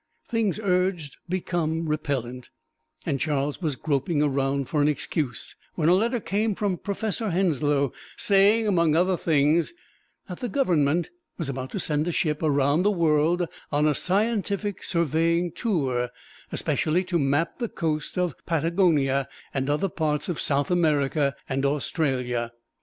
[0.27, 2.49] Things urged become repellent;
[3.05, 7.93] and Charles was groping around for an excuse when a letter came from Professor Henslow,
[8.17, 9.73] saying, among other things,
[10.27, 14.81] that the Government was about to send a ship around the world on a scientific
[14.81, 16.09] surveying tour,
[16.51, 22.51] especially to map the coast of Patagonia and other parts of South America and Australia.